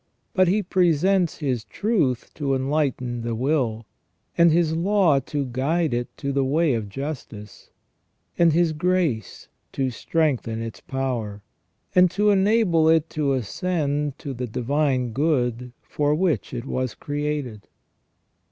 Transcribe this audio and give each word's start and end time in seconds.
But 0.33 0.47
He 0.47 0.63
presents 0.63 1.37
His 1.37 1.63
truth 1.63 2.33
to 2.33 2.55
enlighten 2.55 3.21
the 3.21 3.35
will, 3.35 3.85
and 4.35 4.51
His 4.51 4.75
law 4.75 5.19
to 5.19 5.45
guide 5.45 5.93
it 5.93 6.09
to 6.17 6.31
the 6.31 6.43
way 6.43 6.73
of 6.73 6.89
justice, 6.89 7.69
and 8.35 8.51
His 8.51 8.73
grace 8.73 9.47
to 9.73 9.91
strengthen 9.91 10.59
its 10.59 10.79
power, 10.79 11.43
and 11.93 12.09
to 12.09 12.31
enable 12.31 12.89
it 12.89 13.11
to 13.11 13.33
ascend 13.33 14.17
to 14.17 14.33
the 14.33 14.47
divine 14.47 15.11
good 15.13 15.71
for 15.83 16.15
which 16.15 16.51
it 16.51 16.65
was 16.65 16.95
created. 16.95 17.67